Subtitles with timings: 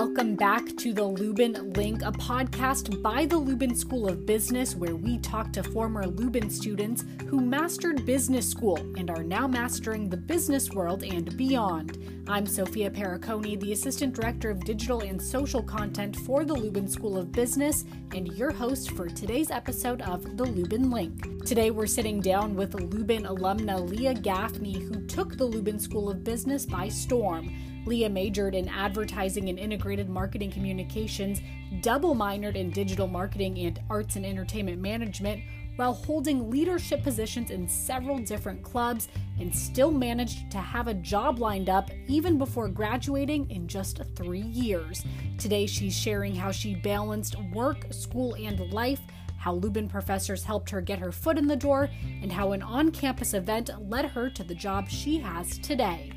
[0.00, 4.94] Welcome back to the Lubin Link, a podcast by the Lubin School of Business, where
[4.94, 10.16] we talk to former Lubin students who mastered business school and are now mastering the
[10.16, 11.98] business world and beyond.
[12.28, 17.18] I'm Sophia Periconi, the Assistant Director of Digital and Social Content for the Lubin School
[17.18, 17.84] of Business,
[18.14, 21.44] and your host for today's episode of the Lubin Link.
[21.44, 26.22] Today, we're sitting down with Lubin alumna Leah Gaffney, who took the Lubin School of
[26.22, 27.52] Business by storm.
[27.88, 31.40] Leah majored in advertising and integrated marketing communications,
[31.80, 35.42] double minored in digital marketing and arts and entertainment management,
[35.76, 39.08] while holding leadership positions in several different clubs
[39.40, 44.40] and still managed to have a job lined up even before graduating in just three
[44.40, 45.04] years.
[45.38, 49.00] Today, she's sharing how she balanced work, school, and life
[49.38, 51.88] how Lubin professors helped her get her foot in the door,
[52.22, 56.12] and how an on campus event led her to the job she has today.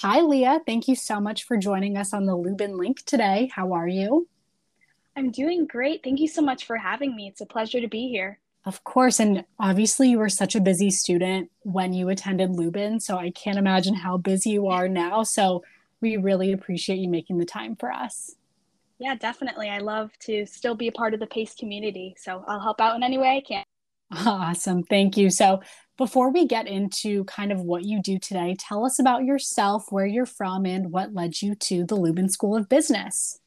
[0.00, 0.60] Hi, Leah.
[0.64, 3.50] Thank you so much for joining us on the Lubin Link today.
[3.52, 4.28] How are you?
[5.16, 6.04] I'm doing great.
[6.04, 7.26] Thank you so much for having me.
[7.26, 8.38] It's a pleasure to be here.
[8.64, 9.18] Of course.
[9.18, 13.00] And obviously, you were such a busy student when you attended Lubin.
[13.00, 15.24] So I can't imagine how busy you are now.
[15.24, 15.64] So
[16.00, 18.36] we really appreciate you making the time for us.
[19.00, 19.68] Yeah, definitely.
[19.68, 22.14] I love to still be a part of the PACE community.
[22.18, 23.64] So I'll help out in any way I can.
[24.12, 24.84] Awesome.
[24.84, 25.28] Thank you.
[25.28, 25.60] So
[25.98, 30.06] before we get into kind of what you do today, tell us about yourself, where
[30.06, 33.40] you're from, and what led you to the Lubin School of Business.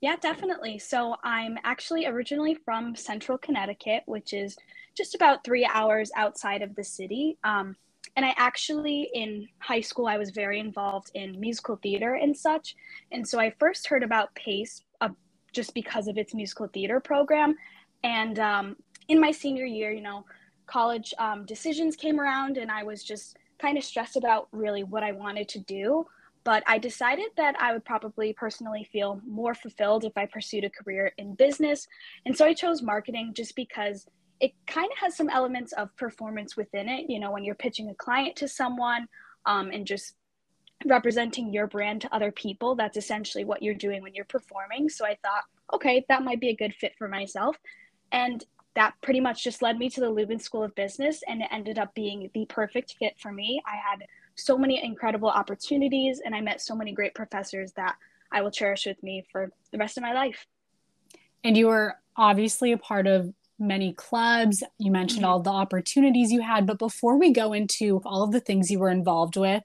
[0.00, 0.78] Yeah, definitely.
[0.78, 4.56] So I'm actually originally from Central Connecticut, which is
[4.96, 7.38] just about three hours outside of the city.
[7.42, 7.74] Um,
[8.14, 12.76] and I actually, in high school, I was very involved in musical theater and such.
[13.10, 15.08] And so I first heard about PACE uh,
[15.52, 17.56] just because of its musical theater program.
[18.04, 18.76] And um,
[19.08, 20.24] in my senior year, you know,
[20.66, 25.02] college um, decisions came around and I was just kind of stressed about really what
[25.02, 26.06] I wanted to do.
[26.44, 30.70] But I decided that I would probably personally feel more fulfilled if I pursued a
[30.70, 31.88] career in business.
[32.26, 34.06] And so I chose marketing just because
[34.40, 37.08] it kind of has some elements of performance within it.
[37.08, 39.08] You know, when you're pitching a client to someone
[39.46, 40.16] um, and just
[40.84, 44.90] representing your brand to other people, that's essentially what you're doing when you're performing.
[44.90, 47.56] So I thought, okay, that might be a good fit for myself.
[48.12, 51.48] And that pretty much just led me to the Lubin School of Business, and it
[51.50, 53.62] ended up being the perfect fit for me.
[53.66, 54.04] I had
[54.34, 57.96] so many incredible opportunities, and I met so many great professors that
[58.32, 60.46] I will cherish with me for the rest of my life.
[61.44, 64.62] And you were obviously a part of many clubs.
[64.78, 65.30] You mentioned mm-hmm.
[65.30, 68.80] all the opportunities you had, but before we go into all of the things you
[68.80, 69.62] were involved with,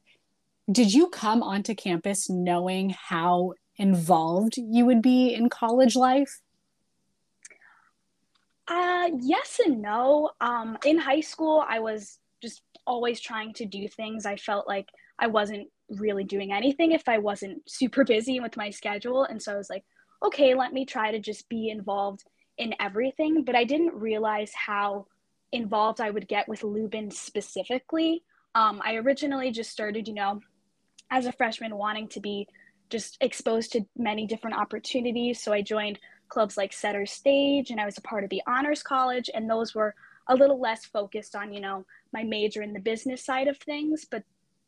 [0.72, 6.42] did you come onto campus knowing how involved you would be in college life?
[8.70, 10.30] Uh, yes and no.
[10.40, 14.26] Um, in high school, I was just always trying to do things.
[14.26, 14.88] I felt like
[15.18, 19.24] I wasn't really doing anything if I wasn't super busy with my schedule.
[19.24, 19.84] And so I was like,
[20.24, 22.24] okay, let me try to just be involved
[22.58, 23.44] in everything.
[23.44, 25.08] But I didn't realize how
[25.52, 28.24] involved I would get with Lubin specifically.
[28.54, 30.42] Um, I originally just started, you know,
[31.10, 32.48] as a freshman wanting to be
[32.90, 35.42] just exposed to many different opportunities.
[35.42, 38.84] So I joined clubs like Setter Stage, and I was a part of the Honors
[38.84, 39.96] College, and those were
[40.28, 44.06] a little less focused on, you know, my major in the business side of things.
[44.10, 44.24] But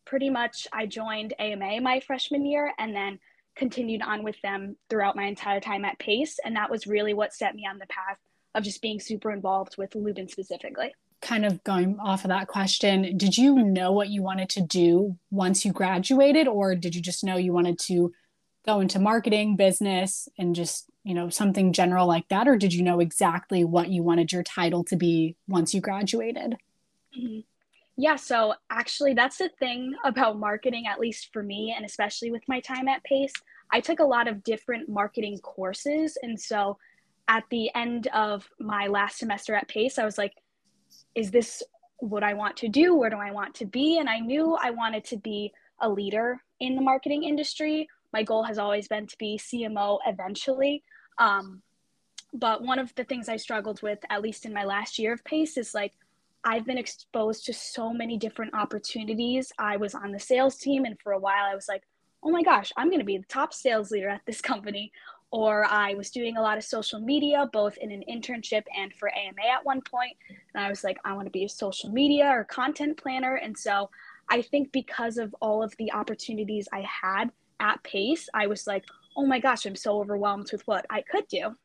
[0.05, 3.19] pretty much I joined AMA my freshman year and then
[3.55, 6.39] continued on with them throughout my entire time at Pace.
[6.43, 8.17] And that was really what set me on the path
[8.55, 10.93] of just being super involved with Lubin specifically.
[11.21, 15.17] Kind of going off of that question, did you know what you wanted to do
[15.29, 18.11] once you graduated, or did you just know you wanted to
[18.65, 22.47] go into marketing, business, and just you know something general like that?
[22.47, 26.57] Or did you know exactly what you wanted your title to be once you graduated?
[27.17, 27.39] Mm-hmm.
[27.97, 32.41] yeah so actually that's the thing about marketing at least for me and especially with
[32.47, 33.33] my time at pace.
[33.69, 36.77] I took a lot of different marketing courses and so
[37.27, 40.33] at the end of my last semester at pace i was like
[41.15, 41.61] is this
[41.99, 42.95] what i want to do?
[42.95, 43.99] Where do i want to be?
[43.99, 48.43] And i knew i wanted to be a leader in the marketing industry my goal
[48.43, 50.83] has always been to be CMO eventually.
[51.17, 51.61] Um,
[52.33, 55.23] but one of the things I struggled with, at least in my last year of
[55.23, 55.93] PACE, is like
[56.43, 59.51] I've been exposed to so many different opportunities.
[59.59, 61.83] I was on the sales team, and for a while I was like,
[62.23, 64.91] oh my gosh, I'm going to be the top sales leader at this company.
[65.33, 69.09] Or I was doing a lot of social media, both in an internship and for
[69.15, 70.17] AMA at one point.
[70.53, 73.35] And I was like, I want to be a social media or content planner.
[73.35, 73.89] And so
[74.29, 77.31] I think because of all of the opportunities I had,
[77.61, 78.83] at pace, I was like,
[79.15, 81.55] oh my gosh, I'm so overwhelmed with what I could do.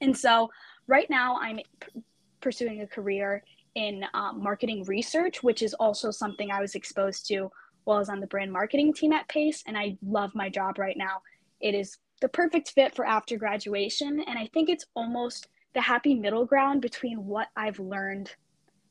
[0.00, 0.50] And so
[0.86, 2.02] right now I'm p-
[2.40, 3.42] pursuing a career
[3.74, 7.50] in um, marketing research, which is also something I was exposed to
[7.84, 9.62] well was on the brand marketing team at Pace.
[9.66, 11.22] And I love my job right now.
[11.60, 14.20] It is the perfect fit for after graduation.
[14.26, 18.34] And I think it's almost the happy middle ground between what I've learned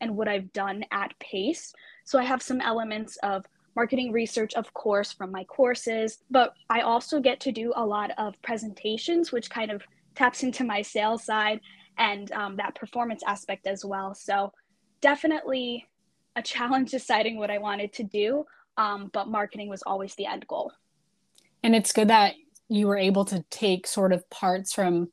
[0.02, 1.74] and what I've done at Pace.
[2.06, 3.46] So I have some elements of
[3.76, 8.12] marketing research, of course, from my courses, but I also get to do a lot
[8.18, 9.84] of presentations, which kind of
[10.16, 11.60] taps into my sales side
[11.98, 14.16] and um, that performance aspect as well.
[14.16, 14.54] So
[15.02, 15.88] definitely
[16.36, 18.46] a challenge deciding what I wanted to do,
[18.78, 20.72] um, but marketing was always the end goal.
[21.64, 22.36] And it's good that
[22.70, 25.10] you were able to take sort of parts from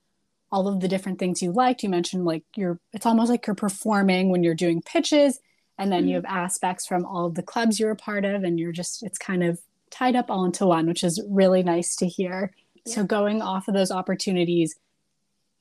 [0.50, 1.82] all of the different things you liked.
[1.82, 5.40] You mentioned like you're, it's almost like you're performing when you're doing pitches,
[5.78, 6.08] and then mm-hmm.
[6.08, 9.02] you have aspects from all of the clubs you're a part of, and you're just,
[9.02, 9.60] it's kind of
[9.90, 12.52] tied up all into one, which is really nice to hear.
[12.84, 12.94] Yeah.
[12.94, 14.74] So, going off of those opportunities,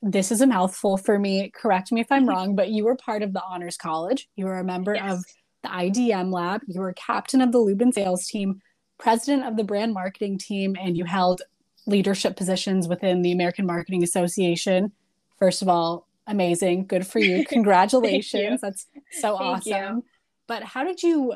[0.02, 1.52] this is a mouthful for me.
[1.54, 4.28] Correct me if I'm wrong, but you were part of the Honors College.
[4.36, 5.14] You were a member yes.
[5.14, 5.26] of
[5.64, 6.62] the IDM Lab.
[6.68, 8.62] You were captain of the Lubin sales team,
[8.98, 11.44] president of the brand marketing team, and you held
[11.86, 14.92] leadership positions within the American Marketing Association.
[15.40, 16.88] First of all, amazing.
[16.88, 17.46] Good for you.
[17.50, 18.42] Congratulations.
[18.42, 18.58] you.
[18.62, 19.96] That's so Thank awesome.
[19.98, 20.06] You.
[20.48, 21.36] But how did you,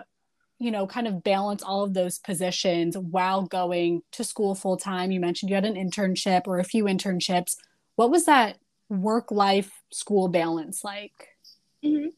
[0.60, 5.12] you know, kind of balance all of those positions while going to school full time?
[5.12, 7.56] You mentioned you had an internship or a few internships.
[7.96, 8.58] What was that
[8.90, 11.30] work life school balance like?
[11.84, 12.10] Mm-hmm.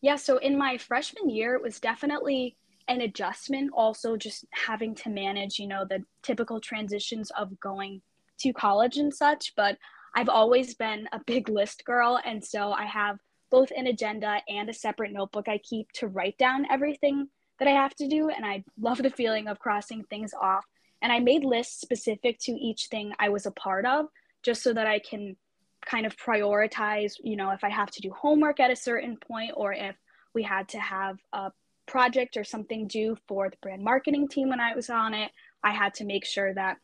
[0.00, 2.56] Yeah, so in my freshman year, it was definitely
[2.88, 3.70] an adjustment.
[3.72, 8.02] Also, just having to manage, you know, the typical transitions of going
[8.40, 9.54] to college and such.
[9.56, 9.78] But
[10.14, 12.20] I've always been a big list girl.
[12.24, 13.18] And so I have
[13.50, 17.28] both an agenda and a separate notebook I keep to write down everything
[17.58, 18.28] that I have to do.
[18.28, 20.64] And I love the feeling of crossing things off.
[21.02, 24.06] And I made lists specific to each thing I was a part of
[24.42, 25.36] just so that I can
[25.84, 29.52] kind of prioritize, you know, if I have to do homework at a certain point
[29.54, 29.96] or if
[30.34, 31.52] we had to have a
[31.86, 35.30] project or something due for the brand marketing team when I was on it,
[35.62, 36.78] I had to make sure that,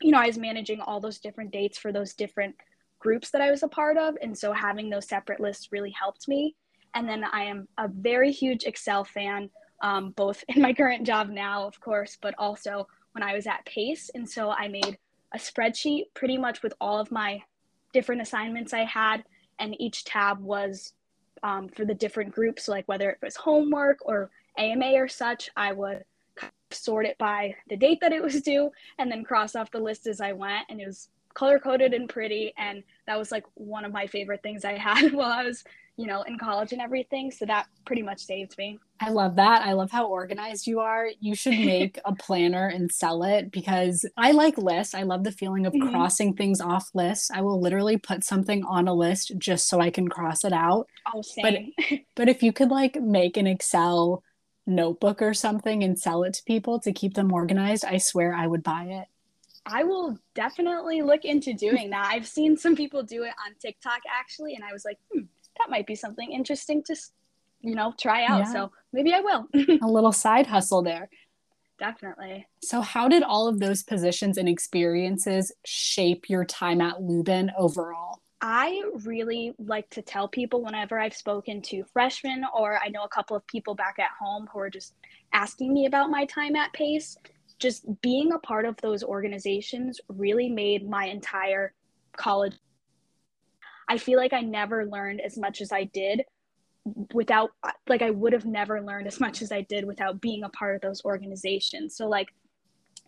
[0.00, 2.54] you know, I was managing all those different dates for those different
[2.98, 4.16] groups that I was a part of.
[4.22, 6.54] And so having those separate lists really helped me.
[6.94, 9.50] And then I am a very huge Excel fan,
[9.82, 13.64] um, both in my current job now, of course, but also when I was at
[13.66, 14.10] Pace.
[14.14, 14.98] And so I made
[15.34, 17.42] a spreadsheet pretty much with all of my
[17.92, 19.24] different assignments I had,
[19.58, 20.92] and each tab was
[21.42, 22.64] um, for the different groups.
[22.64, 26.04] So, like whether it was homework or AMA or such, I would
[26.70, 30.06] sort it by the date that it was due and then cross off the list
[30.06, 30.66] as I went.
[30.68, 32.52] And it was color coded and pretty.
[32.58, 35.64] And that was like one of my favorite things I had while I was
[35.98, 37.32] you know, in college and everything.
[37.32, 38.78] So that pretty much saved me.
[39.00, 39.62] I love that.
[39.62, 41.08] I love how organized you are.
[41.18, 44.94] You should make a planner and sell it because I like lists.
[44.94, 45.90] I love the feeling of mm-hmm.
[45.90, 47.32] crossing things off lists.
[47.32, 50.86] I will literally put something on a list just so I can cross it out.
[51.12, 51.72] Oh, same.
[51.76, 54.22] But, but if you could like make an Excel
[54.68, 58.46] notebook or something and sell it to people to keep them organized, I swear I
[58.46, 59.08] would buy it.
[59.66, 62.10] I will definitely look into doing that.
[62.12, 65.24] I've seen some people do it on TikTok actually, and I was like, hmm,
[65.58, 66.96] that might be something interesting to
[67.60, 68.52] you know try out yeah.
[68.52, 69.48] so maybe i will
[69.82, 71.08] a little side hustle there
[71.78, 77.50] definitely so how did all of those positions and experiences shape your time at lubin
[77.56, 83.02] overall i really like to tell people whenever i've spoken to freshmen or i know
[83.02, 84.94] a couple of people back at home who are just
[85.32, 87.16] asking me about my time at pace
[87.58, 91.72] just being a part of those organizations really made my entire
[92.16, 92.54] college
[93.88, 96.22] I feel like I never learned as much as I did
[97.12, 97.50] without
[97.88, 100.76] like I would have never learned as much as I did without being a part
[100.76, 101.96] of those organizations.
[101.96, 102.28] So like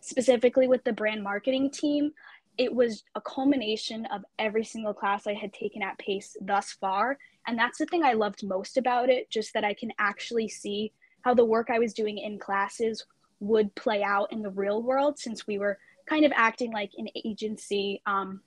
[0.01, 2.13] specifically with the brand marketing team,
[2.61, 7.17] it was a culmination of every single class I had taken at Pace thus far.
[7.47, 10.93] And that's the thing I loved most about it, just that I can actually see
[11.23, 13.07] how the work I was doing in classes
[13.41, 17.09] would play out in the real world since we were kind of acting like an
[17.25, 18.43] agency um,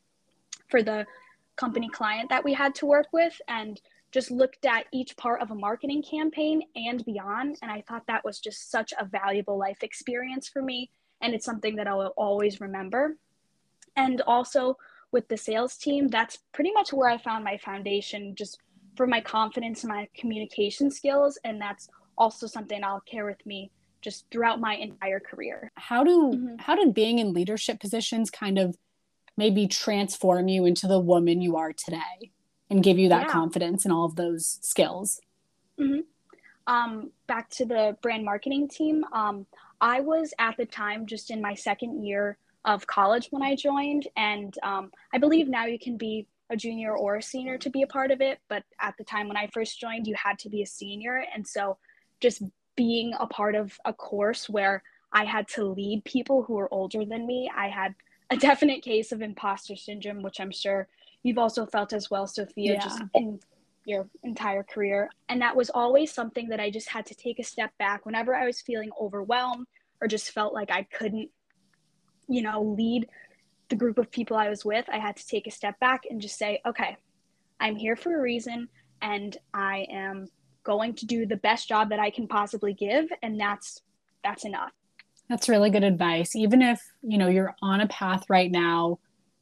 [0.70, 1.08] for the
[1.56, 5.50] company client that we had to work with and just looked at each part of
[5.50, 7.58] a marketing campaign and beyond.
[7.64, 10.92] And I thought that was just such a valuable life experience for me.
[11.20, 13.18] And it's something that I'll always remember.
[13.96, 14.78] And also
[15.12, 18.60] with the sales team, that's pretty much where I found my foundation just
[18.96, 21.38] for my confidence and my communication skills.
[21.44, 23.72] And that's also something I'll carry with me
[24.02, 25.72] just throughout my entire career.
[25.76, 26.56] How do mm-hmm.
[26.60, 28.78] how did being in leadership positions kind of
[29.38, 32.32] maybe transform you into the woman you are today
[32.70, 33.32] and give you that yeah.
[33.32, 35.20] confidence and all of those skills
[35.80, 36.02] mm-hmm.
[36.72, 39.46] um, back to the brand marketing team um,
[39.82, 44.08] i was at the time just in my second year of college when i joined
[44.16, 47.82] and um, i believe now you can be a junior or a senior to be
[47.82, 50.50] a part of it but at the time when i first joined you had to
[50.50, 51.78] be a senior and so
[52.22, 52.44] just
[52.76, 57.06] being a part of a course where I had to lead people who were older
[57.06, 57.50] than me.
[57.56, 57.94] I had
[58.32, 60.88] a definite case of imposter syndrome, which I'm sure
[61.22, 62.80] you've also felt as well, Sophia, yeah.
[62.80, 63.40] just in
[63.86, 65.10] your entire career.
[65.30, 68.34] And that was always something that I just had to take a step back whenever
[68.34, 69.68] I was feeling overwhelmed
[70.02, 71.30] or just felt like I couldn't,
[72.34, 73.08] you know, lead
[73.70, 74.86] the group of people I was with.
[74.92, 76.98] I had to take a step back and just say, okay,
[77.60, 78.68] I'm here for a reason
[79.02, 80.28] and I am
[80.64, 83.06] going to do the best job that I can possibly give.
[83.22, 83.82] And that's
[84.24, 84.72] that's enough.
[85.30, 86.36] That's really good advice.
[86.36, 89.00] Even if, you know, you're on a path right now,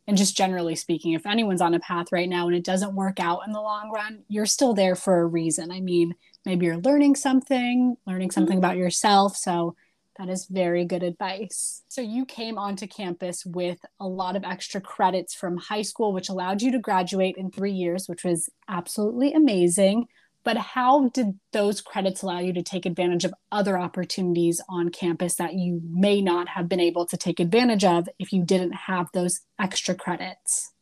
[0.07, 3.19] and just generally speaking, if anyone's on a path right now and it doesn't work
[3.19, 5.71] out in the long run, you're still there for a reason.
[5.71, 8.65] I mean, maybe you're learning something, learning something mm-hmm.
[8.65, 9.37] about yourself.
[9.37, 9.75] So
[10.17, 11.83] that is very good advice.
[11.87, 16.29] So you came onto campus with a lot of extra credits from high school, which
[16.29, 20.07] allowed you to graduate in three years, which was absolutely amazing
[20.43, 25.35] but how did those credits allow you to take advantage of other opportunities on campus
[25.35, 29.09] that you may not have been able to take advantage of if you didn't have
[29.13, 30.73] those extra credits?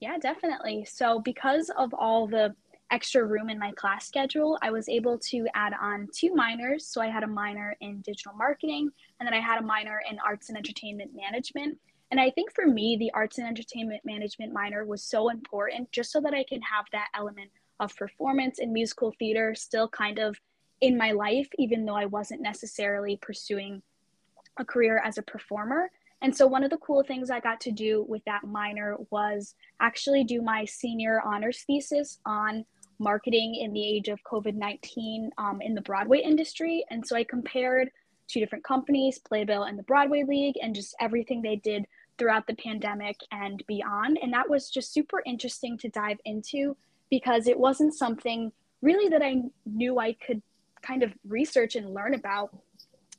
[0.00, 0.84] Yeah, definitely.
[0.84, 2.54] So, because of all the
[2.92, 6.86] extra room in my class schedule, I was able to add on two minors.
[6.86, 10.18] So, I had a minor in digital marketing, and then I had a minor in
[10.24, 11.78] arts and entertainment management.
[12.12, 16.12] And I think for me, the arts and entertainment management minor was so important just
[16.12, 20.38] so that I can have that element of performance and musical theater still kind of
[20.82, 23.82] in my life, even though I wasn't necessarily pursuing
[24.58, 25.90] a career as a performer.
[26.20, 29.54] And so, one of the cool things I got to do with that minor was
[29.80, 32.64] actually do my senior honors thesis on
[33.02, 36.84] marketing in the age of COVID 19 um, in the Broadway industry.
[36.90, 37.90] And so, I compared
[38.28, 41.86] two different companies, Playbill and the Broadway League, and just everything they did
[42.18, 44.18] throughout the pandemic and beyond.
[44.22, 46.76] And that was just super interesting to dive into
[47.10, 50.42] because it wasn't something really that I knew I could
[50.82, 52.56] kind of research and learn about.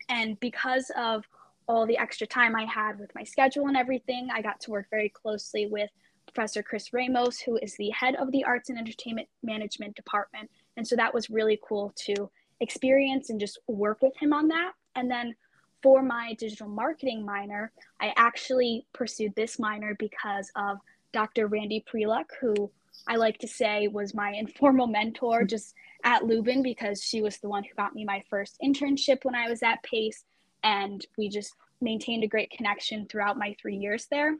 [0.10, 1.26] And because of
[1.68, 4.88] all the extra time I had with my schedule and everything, I got to work
[4.90, 5.90] very closely with
[6.34, 10.50] Professor Chris Ramos, who is the head of the Arts and Entertainment Management Department.
[10.78, 14.72] And so that was really cool to experience and just work with him on that.
[14.96, 15.36] And then
[15.82, 17.72] for my digital marketing minor,
[18.02, 20.78] I actually pursued this minor because of
[21.12, 21.48] Dr.
[21.48, 22.72] Randi Priluck, who
[23.08, 27.50] I like to say was my informal mentor just at Lubin because she was the
[27.50, 30.24] one who got me my first internship when I was at Pace.
[30.64, 34.38] And we just maintained a great connection throughout my three years there.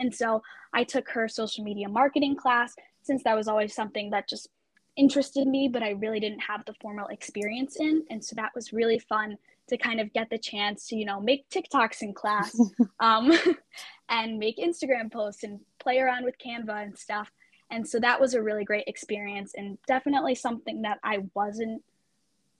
[0.00, 4.28] And so I took her social media marketing class since that was always something that
[4.28, 4.48] just
[4.96, 8.04] interested me, but I really didn't have the formal experience in.
[8.10, 9.36] And so that was really fun
[9.68, 12.58] to kind of get the chance to, you know, make TikToks in class
[13.00, 13.32] um,
[14.08, 17.30] and make Instagram posts and play around with Canva and stuff.
[17.70, 21.82] And so that was a really great experience and definitely something that I wasn't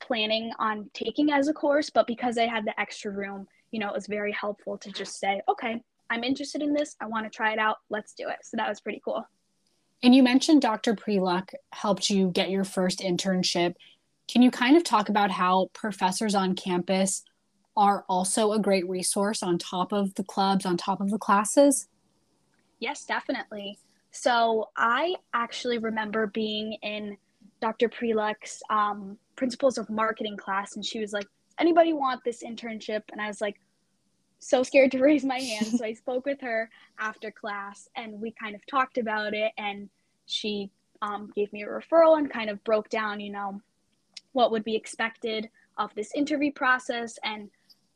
[0.00, 3.88] planning on taking as a course, but because I had the extra room, you know,
[3.88, 6.96] it was very helpful to just say, okay, I'm interested in this.
[7.00, 7.76] I want to try it out.
[7.90, 8.38] Let's do it.
[8.42, 9.26] So that was pretty cool.
[10.02, 10.94] And you mentioned Dr.
[10.94, 13.74] Priluck helped you get your first internship.
[14.28, 17.22] Can you kind of talk about how professors on campus
[17.76, 21.88] are also a great resource on top of the clubs, on top of the classes?
[22.78, 23.78] Yes, definitely.
[24.10, 27.16] So I actually remember being in
[27.60, 27.88] Dr.
[27.88, 31.26] Priluck's um, principles of marketing class, and she was like,
[31.58, 33.56] "Anybody want this internship?" And I was like,
[34.38, 35.66] so scared to raise my hand.
[35.66, 39.88] so I spoke with her after class, and we kind of talked about it, and
[40.26, 40.70] she
[41.02, 43.60] um, gave me a referral and kind of broke down, you know,
[44.32, 47.18] what would be expected of this interview process.
[47.24, 47.50] And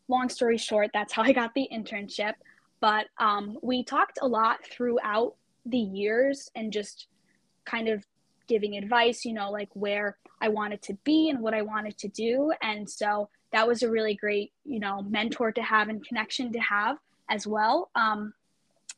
[0.08, 2.34] long story short, that's how I got the internship.
[2.80, 5.34] But um, we talked a lot throughout
[5.66, 7.06] the years and just
[7.64, 8.04] kind of
[8.46, 12.08] giving advice, you know, like where I wanted to be and what I wanted to
[12.08, 12.52] do.
[12.62, 16.60] And so that was a really great, you know, mentor to have and connection to
[16.60, 17.90] have as well.
[17.94, 18.32] Um,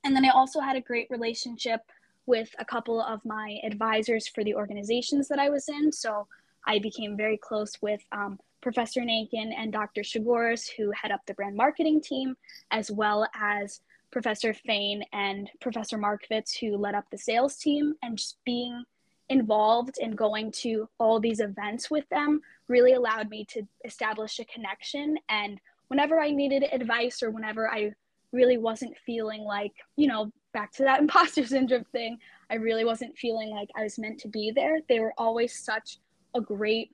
[0.05, 1.81] and then I also had a great relationship
[2.27, 5.93] with a couple of my advisors for the organizations that I was in.
[5.93, 6.27] So
[6.67, 10.03] I became very close with um, Professor Nankin and Dr.
[10.03, 12.37] Shigoris, who head up the brand marketing team,
[12.71, 13.81] as well as
[14.11, 18.85] Professor Fain and Professor Markovitz, who led up the sales team, and just being
[19.29, 24.45] involved and going to all these events with them really allowed me to establish a
[24.45, 25.17] connection.
[25.29, 27.93] And whenever I needed advice or whenever I
[28.33, 32.19] really wasn't feeling like, you know, back to that imposter syndrome thing,
[32.51, 34.81] I really wasn't feeling like I was meant to be there.
[34.89, 35.99] They were always such
[36.35, 36.91] a great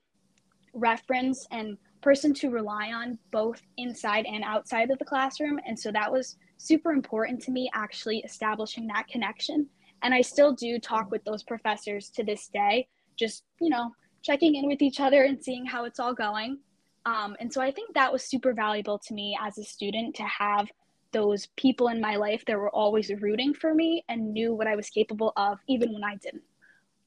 [0.74, 5.58] reference and person to rely on both inside and outside of the classroom.
[5.66, 9.68] And so that was super important to me actually establishing that connection.
[10.02, 14.54] And I still do talk with those professors to this day, just, you know, checking
[14.54, 16.58] in with each other and seeing how it's all going.
[17.06, 20.24] Um, and so I think that was super valuable to me as a student to
[20.24, 20.68] have
[21.12, 24.76] those people in my life that were always rooting for me and knew what I
[24.76, 26.42] was capable of, even when I didn't.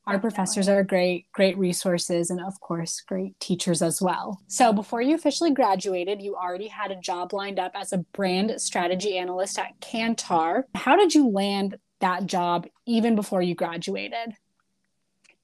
[0.07, 4.41] Our professors are great, great resources, and of course, great teachers as well.
[4.47, 8.59] So, before you officially graduated, you already had a job lined up as a brand
[8.59, 10.63] strategy analyst at Kantar.
[10.73, 14.35] How did you land that job even before you graduated?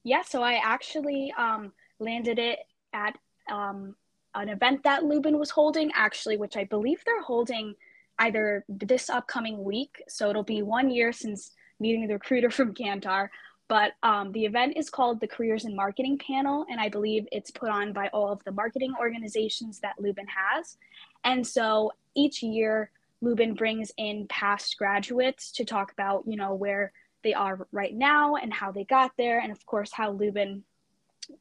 [0.03, 2.59] Yeah, so I actually um, landed it
[2.93, 3.17] at
[3.51, 3.95] um,
[4.35, 7.75] an event that Lubin was holding, actually, which I believe they're holding
[8.19, 10.01] either this upcoming week.
[10.07, 13.29] So it'll be one year since meeting the recruiter from Kantar.
[13.67, 17.51] But um, the event is called the Careers in Marketing Panel, and I believe it's
[17.51, 20.77] put on by all of the marketing organizations that Lubin has.
[21.25, 26.91] And so each year, Lubin brings in past graduates to talk about, you know, where
[27.23, 30.63] they are right now and how they got there, and of course, how Lubin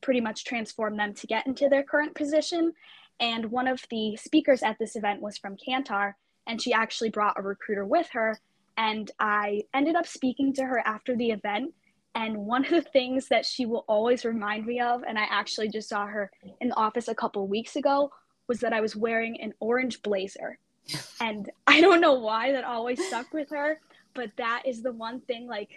[0.00, 2.72] pretty much transformed them to get into their current position.
[3.20, 6.14] And one of the speakers at this event was from Kantar,
[6.46, 8.38] and she actually brought a recruiter with her.
[8.76, 11.72] And I ended up speaking to her after the event.
[12.14, 15.68] And one of the things that she will always remind me of, and I actually
[15.68, 16.30] just saw her
[16.60, 18.10] in the office a couple weeks ago,
[18.48, 20.58] was that I was wearing an orange blazer.
[21.20, 23.80] And I don't know why that always stuck with her,
[24.14, 25.70] but that is the one thing, like,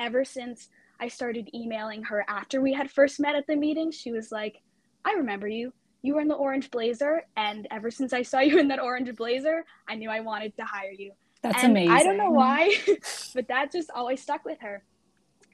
[0.00, 0.68] ever since
[1.00, 4.62] I started emailing her after we had first met at the meeting, she was like,
[5.04, 5.72] I remember you.
[6.02, 9.14] You were in the orange blazer and ever since i saw you in that orange
[9.16, 11.12] blazer i knew i wanted to hire you.
[11.42, 12.74] That's and amazing i don't know why
[13.34, 14.84] but that just always stuck with her.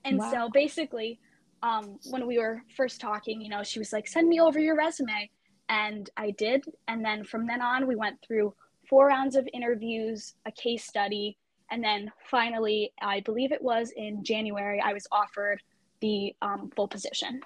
[0.04, 0.30] And wow.
[0.30, 1.20] so basically
[1.62, 4.76] um, when we were first talking you know she was like send me over your
[4.76, 5.30] resume
[5.72, 8.54] and i did and then from then on we went through
[8.88, 11.36] four rounds of interviews a case study
[11.70, 15.60] and then finally i believe it was in january i was offered
[16.00, 17.40] the um, full position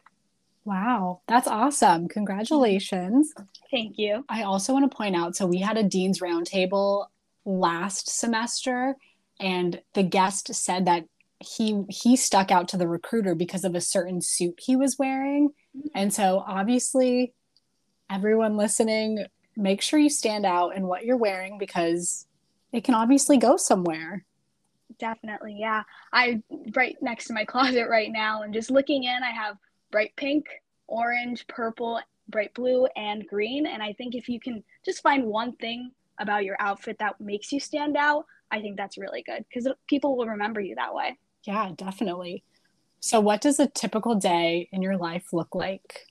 [0.65, 2.09] Wow, that's awesome.
[2.09, 3.33] Congratulations.
[3.71, 4.25] Thank you.
[4.29, 7.07] I also want to point out so we had a Dean's Roundtable
[7.45, 8.97] last semester,
[9.39, 11.05] and the guest said that
[11.39, 15.51] he he stuck out to the recruiter because of a certain suit he was wearing.
[15.51, 15.89] Mm-hmm.
[15.95, 17.33] And so obviously
[18.11, 19.25] everyone listening,
[19.57, 22.27] make sure you stand out in what you're wearing because
[22.73, 24.25] it can obviously go somewhere.
[24.99, 25.83] Definitely, yeah.
[26.13, 26.43] I
[26.75, 29.57] right next to my closet right now and just looking in, I have
[29.91, 30.47] bright pink,
[30.87, 33.67] orange, purple, bright blue, and green.
[33.67, 37.53] And I think if you can just find one thing about your outfit that makes
[37.53, 41.19] you stand out, I think that's really good because people will remember you that way.
[41.45, 42.45] Yeah, definitely.
[43.01, 46.07] So, what does a typical day in your life look like?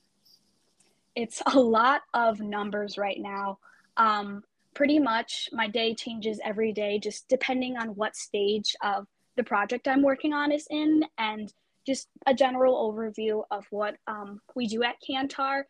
[1.16, 3.58] It's a lot of numbers right now.
[3.96, 9.42] Um, pretty much my day changes every day, just depending on what stage of the
[9.42, 11.52] project I'm working on is in and
[11.86, 15.62] just a general overview of what um, we do at Kantar.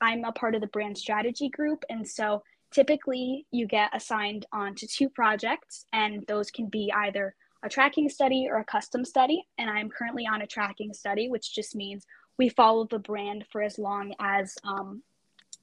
[0.00, 4.86] I'm a part of the brand strategy group, and so typically you get assigned onto
[4.86, 9.46] two projects, and those can be either a tracking study or a custom study.
[9.58, 12.06] And I'm currently on a tracking study, which just means
[12.38, 15.02] we follow the brand for as long as um,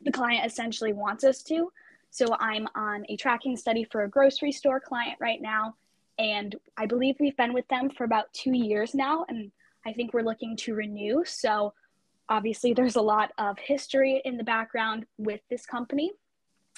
[0.01, 1.71] the client essentially wants us to.
[2.09, 5.75] So I'm on a tracking study for a grocery store client right now.
[6.19, 9.25] And I believe we've been with them for about two years now.
[9.29, 9.51] And
[9.85, 11.23] I think we're looking to renew.
[11.25, 11.73] So
[12.29, 16.11] obviously, there's a lot of history in the background with this company.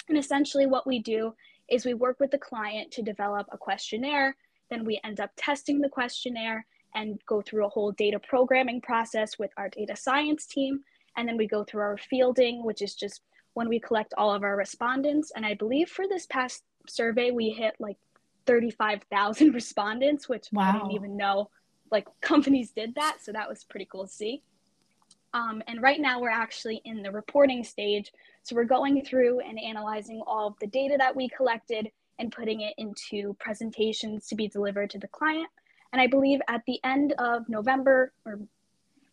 [0.08, 1.34] And essentially, what we do
[1.68, 4.36] is we work with the client to develop a questionnaire.
[4.70, 9.38] Then we end up testing the questionnaire and go through a whole data programming process
[9.38, 10.80] with our data science team.
[11.16, 13.22] And then we go through our fielding, which is just
[13.54, 15.32] when we collect all of our respondents.
[15.34, 17.96] And I believe for this past survey, we hit like
[18.46, 20.62] 35,000 respondents, which wow.
[20.62, 21.50] I didn't even know
[21.90, 23.18] like companies did that.
[23.22, 24.42] So that was pretty cool to see.
[25.32, 28.12] Um, and right now we're actually in the reporting stage.
[28.44, 32.60] So we're going through and analyzing all of the data that we collected and putting
[32.60, 35.48] it into presentations to be delivered to the client.
[35.94, 38.40] And I believe at the end of November or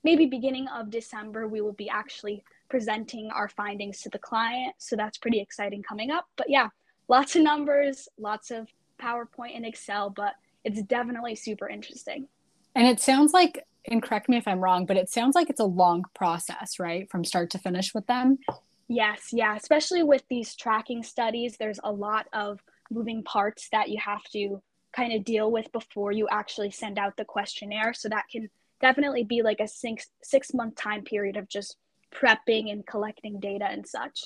[0.03, 4.73] maybe beginning of December, we will be actually presenting our findings to the client.
[4.79, 6.25] So that's pretty exciting coming up.
[6.37, 6.69] But yeah,
[7.07, 8.67] lots of numbers, lots of
[8.99, 12.27] PowerPoint and Excel, but it's definitely super interesting.
[12.73, 15.59] And it sounds like, and correct me if I'm wrong, but it sounds like it's
[15.59, 17.07] a long process, right?
[17.11, 18.39] From start to finish with them.
[18.87, 19.55] Yes, yeah.
[19.55, 24.63] Especially with these tracking studies, there's a lot of moving parts that you have to
[24.93, 27.93] kind of deal with before you actually send out the questionnaire.
[27.93, 28.49] So that can
[28.81, 31.77] definitely be like a six six month time period of just
[32.13, 34.25] prepping and collecting data and such.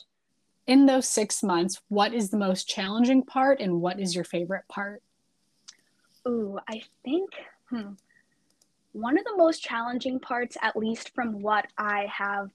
[0.68, 4.68] In those six months, what is the most challenging part and what is your favorite
[4.68, 5.04] part?
[6.28, 7.30] Ooh, I think
[7.70, 7.92] hmm,
[8.94, 12.50] one of the most challenging parts, at least from what I have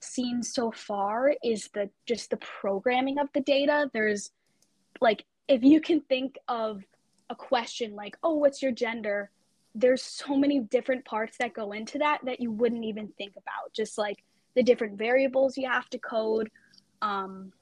[0.00, 3.90] seen so far is the just the programming of the data.
[3.92, 4.30] There's
[5.00, 6.82] like if you can think of
[7.30, 9.30] a question like, "Oh, what's your gender?"
[9.74, 13.72] There's so many different parts that go into that that you wouldn't even think about.
[13.74, 14.22] Just like
[14.54, 16.50] the different variables you have to code,
[17.02, 17.52] um,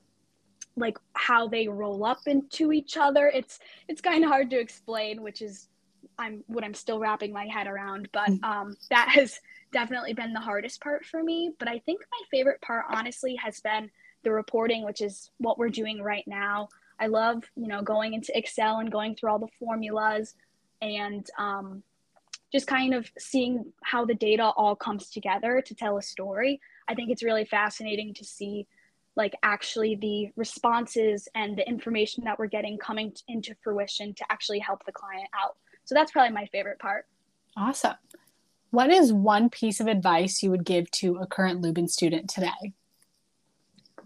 [0.76, 3.28] like how they roll up into each other.
[3.28, 5.68] It's it's kind of hard to explain, which is
[6.18, 8.08] I'm what I'm still wrapping my head around.
[8.12, 8.42] But mm.
[8.44, 9.40] um, that has
[9.72, 11.52] definitely been the hardest part for me.
[11.58, 13.90] But I think my favorite part, honestly, has been
[14.22, 16.68] the reporting, which is what we're doing right now.
[16.98, 20.34] I love, you know, going into Excel and going through all the formulas
[20.80, 21.82] and um,
[22.52, 26.60] just kind of seeing how the data all comes together to tell a story.
[26.88, 28.66] I think it's really fascinating to see
[29.16, 34.24] like actually the responses and the information that we're getting coming t- into fruition to
[34.30, 35.56] actually help the client out.
[35.84, 37.06] So that's probably my favorite part.
[37.56, 37.94] Awesome.
[38.70, 42.72] What is one piece of advice you would give to a current Lubin student today?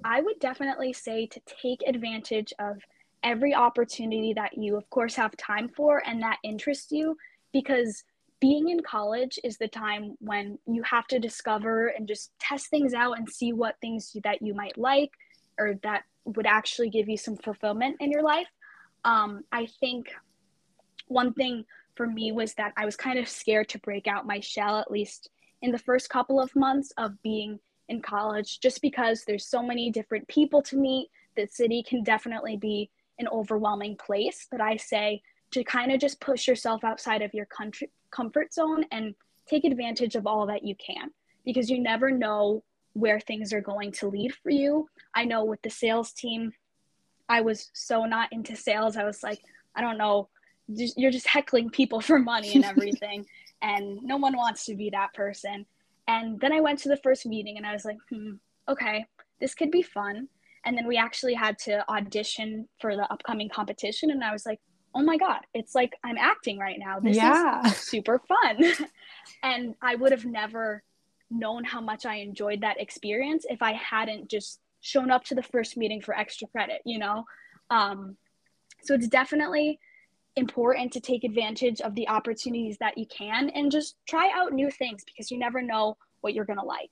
[0.04, 2.78] I would definitely say to take advantage of
[3.22, 7.16] every opportunity that you, of course, have time for and that interests you
[7.52, 8.04] because
[8.40, 12.94] being in college is the time when you have to discover and just test things
[12.94, 15.10] out and see what things that you might like
[15.58, 18.46] or that would actually give you some fulfillment in your life.
[19.04, 20.12] Um, I think
[21.08, 21.64] one thing
[21.96, 24.90] for me was that I was kind of scared to break out my shell, at
[24.90, 25.30] least
[25.62, 27.58] in the first couple of months of being
[27.88, 31.08] in college, just because there's so many different people to meet.
[31.36, 34.46] The city can definitely be an overwhelming place.
[34.50, 35.22] But I say
[35.52, 39.14] to kind of just push yourself outside of your country, comfort zone and
[39.48, 41.10] take advantage of all that you can
[41.44, 44.88] because you never know where things are going to lead for you.
[45.14, 46.52] I know with the sales team,
[47.28, 48.96] I was so not into sales.
[48.96, 49.40] I was like,
[49.74, 50.28] I don't know
[50.68, 53.26] you're just heckling people for money and everything
[53.62, 55.66] and no one wants to be that person
[56.08, 58.32] and then i went to the first meeting and i was like hmm
[58.68, 59.04] okay
[59.40, 60.28] this could be fun.
[60.64, 64.10] And then we actually had to audition for the upcoming competition.
[64.10, 64.60] And i was like
[64.94, 66.98] oh my god it's like i'm acting right now.
[66.98, 67.66] This yeah.
[67.66, 68.64] is super fun.
[69.42, 70.82] And i would have never
[71.30, 75.42] known how much i enjoyed that experience if i hadn't just shown up to the
[75.42, 77.24] first meeting for extra credit you know?
[77.70, 78.16] Um,
[78.82, 79.78] so it's definitely
[80.38, 84.70] important to take advantage of the opportunities that you can and just try out new
[84.70, 86.90] things because you never know what you're going to like.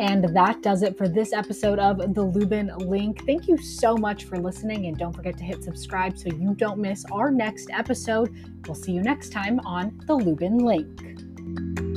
[0.00, 3.26] And that does it for this episode of the Lubin Link.
[3.26, 6.78] Thank you so much for listening, and don't forget to hit subscribe so you don't
[6.78, 8.32] miss our next episode.
[8.66, 11.87] We'll see you next time on the Lubin Link.